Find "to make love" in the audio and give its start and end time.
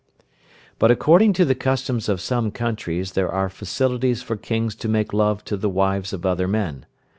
4.77-5.45